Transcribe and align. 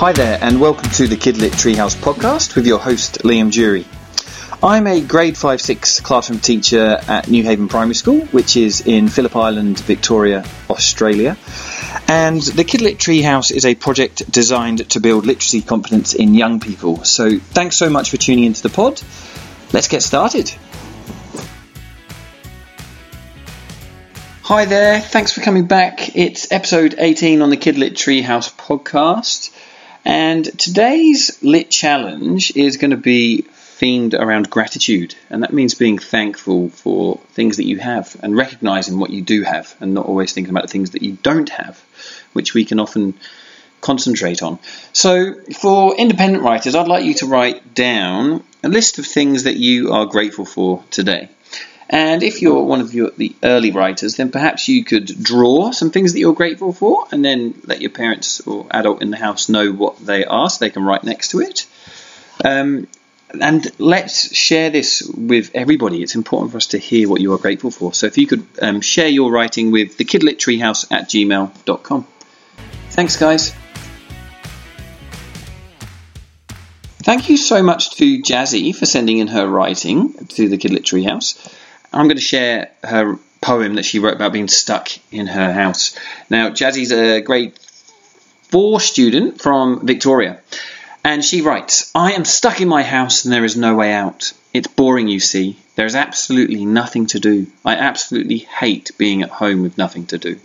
Hi 0.00 0.12
there, 0.12 0.38
and 0.40 0.58
welcome 0.58 0.88
to 0.92 1.06
the 1.06 1.16
Kidlit 1.18 1.50
Treehouse 1.50 1.94
podcast 1.94 2.56
with 2.56 2.66
your 2.66 2.78
host, 2.78 3.18
Liam 3.18 3.50
Jury. 3.50 3.84
I'm 4.62 4.86
a 4.86 5.02
grade 5.02 5.36
5 5.36 5.60
6 5.60 6.00
classroom 6.00 6.38
teacher 6.38 6.98
at 7.06 7.26
Newhaven 7.26 7.68
Primary 7.68 7.94
School, 7.94 8.20
which 8.28 8.56
is 8.56 8.80
in 8.80 9.10
Phillip 9.10 9.36
Island, 9.36 9.78
Victoria, 9.80 10.46
Australia. 10.70 11.36
And 12.08 12.40
the 12.40 12.64
Kidlit 12.64 12.96
Treehouse 12.96 13.52
is 13.52 13.66
a 13.66 13.74
project 13.74 14.32
designed 14.32 14.88
to 14.88 15.00
build 15.00 15.26
literacy 15.26 15.60
competence 15.60 16.14
in 16.14 16.32
young 16.32 16.60
people. 16.60 17.04
So 17.04 17.38
thanks 17.38 17.76
so 17.76 17.90
much 17.90 18.08
for 18.08 18.16
tuning 18.16 18.44
into 18.44 18.62
the 18.62 18.70
pod. 18.70 19.02
Let's 19.74 19.88
get 19.88 20.02
started. 20.02 20.50
Hi 24.44 24.64
there, 24.64 24.98
thanks 24.98 25.30
for 25.30 25.42
coming 25.42 25.66
back. 25.66 26.16
It's 26.16 26.50
episode 26.50 26.94
18 26.96 27.42
on 27.42 27.50
the 27.50 27.58
Kidlit 27.58 27.92
Treehouse 27.92 28.50
podcast. 28.56 29.50
And 30.04 30.58
today's 30.58 31.42
lit 31.42 31.70
challenge 31.70 32.56
is 32.56 32.76
going 32.76 32.92
to 32.92 32.96
be 32.96 33.46
themed 33.80 34.14
around 34.14 34.50
gratitude, 34.50 35.14
and 35.30 35.42
that 35.42 35.52
means 35.52 35.74
being 35.74 35.98
thankful 35.98 36.68
for 36.68 37.18
things 37.32 37.56
that 37.56 37.64
you 37.64 37.78
have 37.78 38.14
and 38.22 38.36
recognizing 38.36 38.98
what 38.98 39.10
you 39.10 39.22
do 39.22 39.42
have, 39.42 39.74
and 39.80 39.94
not 39.94 40.06
always 40.06 40.32
thinking 40.32 40.50
about 40.50 40.62
the 40.64 40.72
things 40.72 40.90
that 40.90 41.02
you 41.02 41.12
don't 41.22 41.48
have, 41.48 41.82
which 42.32 42.52
we 42.52 42.64
can 42.64 42.78
often 42.78 43.14
concentrate 43.80 44.42
on. 44.42 44.58
So, 44.92 45.34
for 45.58 45.96
independent 45.96 46.44
writers, 46.44 46.74
I'd 46.74 46.88
like 46.88 47.04
you 47.04 47.14
to 47.14 47.26
write 47.26 47.74
down 47.74 48.44
a 48.62 48.68
list 48.68 48.98
of 48.98 49.06
things 49.06 49.44
that 49.44 49.56
you 49.56 49.92
are 49.92 50.04
grateful 50.06 50.44
for 50.44 50.84
today. 50.90 51.30
And 51.92 52.22
if 52.22 52.40
you're 52.40 52.62
one 52.62 52.80
of 52.80 52.94
your, 52.94 53.10
the 53.10 53.34
early 53.42 53.72
writers, 53.72 54.14
then 54.14 54.30
perhaps 54.30 54.68
you 54.68 54.84
could 54.84 55.06
draw 55.06 55.72
some 55.72 55.90
things 55.90 56.12
that 56.12 56.20
you're 56.20 56.34
grateful 56.34 56.72
for 56.72 57.06
and 57.10 57.24
then 57.24 57.60
let 57.66 57.80
your 57.80 57.90
parents 57.90 58.40
or 58.46 58.68
adult 58.70 59.02
in 59.02 59.10
the 59.10 59.16
house 59.16 59.48
know 59.48 59.72
what 59.72 59.98
they 59.98 60.24
are 60.24 60.48
so 60.48 60.64
they 60.64 60.70
can 60.70 60.84
write 60.84 61.02
next 61.02 61.32
to 61.32 61.40
it. 61.40 61.66
Um, 62.44 62.86
and 63.40 63.66
let's 63.78 64.34
share 64.34 64.70
this 64.70 65.02
with 65.02 65.50
everybody. 65.52 66.00
It's 66.00 66.14
important 66.14 66.52
for 66.52 66.58
us 66.58 66.68
to 66.68 66.78
hear 66.78 67.08
what 67.08 67.20
you 67.20 67.32
are 67.32 67.38
grateful 67.38 67.72
for. 67.72 67.92
So 67.92 68.06
if 68.06 68.18
you 68.18 68.28
could 68.28 68.46
um, 68.62 68.80
share 68.80 69.08
your 69.08 69.32
writing 69.32 69.72
with 69.72 69.96
the 69.96 70.04
kidlittreehouse 70.04 70.92
at 70.92 71.08
gmail.com. 71.08 72.06
Thanks, 72.90 73.16
guys. 73.16 73.52
Thank 77.02 77.28
you 77.28 77.36
so 77.36 77.64
much 77.64 77.96
to 77.96 78.22
Jazzy 78.22 78.76
for 78.76 78.86
sending 78.86 79.18
in 79.18 79.26
her 79.28 79.48
writing 79.48 80.12
to 80.26 80.48
the 80.48 80.56
Kidlit 80.56 80.82
Treehouse. 80.82 81.52
I'm 81.92 82.06
going 82.06 82.16
to 82.16 82.22
share 82.22 82.70
her 82.84 83.18
poem 83.40 83.74
that 83.74 83.84
she 83.84 83.98
wrote 83.98 84.14
about 84.14 84.32
being 84.32 84.48
stuck 84.48 84.88
in 85.12 85.26
her 85.26 85.52
house. 85.52 85.98
Now, 86.28 86.50
Jazzy's 86.50 86.92
a 86.92 87.20
grade 87.20 87.58
four 88.50 88.80
student 88.80 89.40
from 89.40 89.86
Victoria, 89.86 90.40
and 91.04 91.24
she 91.24 91.40
writes, 91.40 91.90
I 91.94 92.12
am 92.12 92.24
stuck 92.24 92.60
in 92.60 92.68
my 92.68 92.82
house 92.82 93.24
and 93.24 93.32
there 93.32 93.44
is 93.44 93.56
no 93.56 93.74
way 93.74 93.92
out. 93.92 94.32
It's 94.52 94.68
boring, 94.68 95.08
you 95.08 95.20
see. 95.20 95.58
There 95.76 95.86
is 95.86 95.94
absolutely 95.94 96.64
nothing 96.64 97.06
to 97.08 97.20
do. 97.20 97.46
I 97.64 97.76
absolutely 97.76 98.38
hate 98.38 98.90
being 98.98 99.22
at 99.22 99.30
home 99.30 99.62
with 99.62 99.78
nothing 99.78 100.06
to 100.06 100.18
do. 100.18 100.38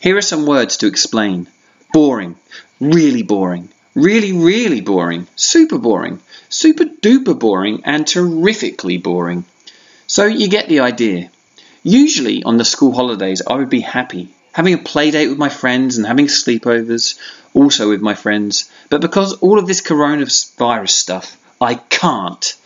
Here 0.00 0.16
are 0.16 0.22
some 0.22 0.46
words 0.46 0.78
to 0.78 0.86
explain 0.86 1.48
boring, 1.92 2.36
really 2.80 3.22
boring, 3.22 3.68
really, 3.94 4.32
really 4.32 4.80
boring, 4.80 5.26
super 5.36 5.78
boring, 5.78 6.20
super 6.48 6.84
duper 6.84 7.38
boring, 7.38 7.82
and 7.84 8.06
terrifically 8.06 8.98
boring. 8.98 9.44
So 10.06 10.26
you 10.26 10.48
get 10.48 10.68
the 10.68 10.80
idea. 10.80 11.30
Usually 11.82 12.42
on 12.42 12.56
the 12.56 12.64
school 12.64 12.92
holidays, 12.92 13.42
I 13.46 13.54
would 13.54 13.70
be 13.70 13.80
happy 13.80 14.34
having 14.56 14.72
a 14.72 14.78
play 14.78 15.10
date 15.10 15.28
with 15.28 15.36
my 15.36 15.50
friends 15.50 15.98
and 15.98 16.06
having 16.06 16.28
sleepovers 16.28 17.20
also 17.52 17.90
with 17.90 18.00
my 18.00 18.14
friends. 18.14 18.70
But 18.88 19.02
because 19.02 19.34
all 19.40 19.58
of 19.58 19.66
this 19.66 19.82
coronavirus 19.82 20.88
stuff, 20.88 21.36
I 21.60 21.74
can't. 21.74 22.56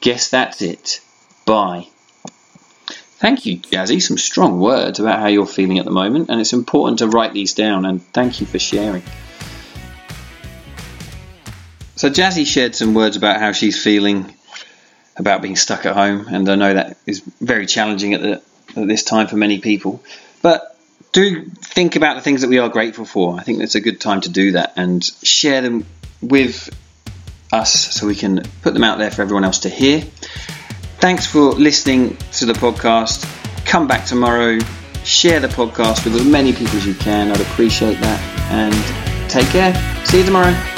Guess 0.00 0.30
that's 0.30 0.62
it. 0.62 1.00
Bye. 1.44 1.88
Thank 3.18 3.44
you, 3.44 3.58
Jazzy. 3.58 4.00
Some 4.00 4.18
strong 4.18 4.60
words 4.60 5.00
about 5.00 5.18
how 5.18 5.26
you're 5.26 5.46
feeling 5.46 5.80
at 5.80 5.84
the 5.84 5.90
moment, 5.90 6.30
and 6.30 6.40
it's 6.40 6.52
important 6.52 7.00
to 7.00 7.08
write 7.08 7.32
these 7.32 7.54
down, 7.54 7.86
and 7.86 8.00
thank 8.12 8.40
you 8.40 8.46
for 8.46 8.60
sharing. 8.60 9.02
So, 11.96 12.08
Jazzy 12.08 12.46
shared 12.46 12.76
some 12.76 12.94
words 12.94 13.16
about 13.16 13.40
how 13.40 13.50
she's 13.50 13.82
feeling 13.82 14.32
about 15.16 15.42
being 15.42 15.56
stuck 15.56 15.86
at 15.86 15.94
home, 15.94 16.26
and 16.28 16.48
I 16.48 16.54
know 16.54 16.74
that 16.74 16.98
is 17.06 17.20
very 17.40 17.66
challenging 17.66 18.14
at, 18.14 18.20
the, 18.20 18.42
at 18.76 18.86
this 18.86 19.02
time 19.02 19.26
for 19.28 19.36
many 19.36 19.58
people. 19.58 20.02
But 20.42 20.76
do 21.12 21.44
think 21.44 21.96
about 21.96 22.16
the 22.16 22.20
things 22.20 22.42
that 22.42 22.48
we 22.48 22.58
are 22.58 22.68
grateful 22.68 23.04
for. 23.04 23.38
I 23.38 23.42
think 23.42 23.62
it's 23.62 23.74
a 23.74 23.80
good 23.80 24.00
time 24.00 24.20
to 24.22 24.28
do 24.28 24.52
that 24.52 24.74
and 24.76 25.02
share 25.22 25.62
them 25.62 25.86
with 26.20 26.68
us 27.52 27.94
so 27.94 28.06
we 28.06 28.14
can 28.14 28.42
put 28.62 28.74
them 28.74 28.84
out 28.84 28.98
there 28.98 29.10
for 29.10 29.22
everyone 29.22 29.44
else 29.44 29.60
to 29.60 29.68
hear. 29.68 30.02
Thanks 30.98 31.26
for 31.26 31.52
listening 31.52 32.16
to 32.34 32.46
the 32.46 32.52
podcast. 32.52 33.24
Come 33.64 33.86
back 33.86 34.06
tomorrow. 34.06 34.58
Share 35.04 35.40
the 35.40 35.48
podcast 35.48 36.04
with 36.04 36.16
as 36.16 36.24
many 36.24 36.52
people 36.52 36.76
as 36.76 36.86
you 36.86 36.94
can. 36.94 37.30
I'd 37.30 37.40
appreciate 37.40 37.98
that. 38.00 38.20
And 38.50 39.30
take 39.30 39.46
care. 39.48 39.74
See 40.04 40.18
you 40.18 40.24
tomorrow. 40.24 40.75